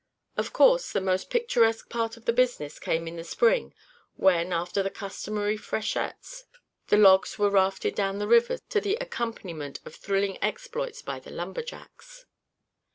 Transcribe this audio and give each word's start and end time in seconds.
Of 0.35 0.51
course, 0.51 0.91
the 0.91 0.99
most 0.99 1.29
picturesque 1.29 1.87
part 1.87 2.17
of 2.17 2.25
the 2.25 2.33
business 2.33 2.79
came 2.79 3.07
in 3.07 3.17
the 3.17 3.23
spring 3.23 3.75
when, 4.15 4.51
after 4.51 4.81
the 4.81 4.89
customary 4.89 5.57
freshets, 5.57 6.45
the 6.87 6.97
logs 6.97 7.37
were 7.37 7.51
rafted 7.51 7.93
down 7.93 8.17
the 8.17 8.27
rivers 8.27 8.61
to 8.69 8.81
the 8.81 8.95
accompaniment 8.95 9.79
of 9.85 9.93
thrilling 9.93 10.43
exploits 10.43 11.03
by 11.03 11.19
the 11.19 11.29
lumber 11.29 11.61
jacks. 11.61 12.25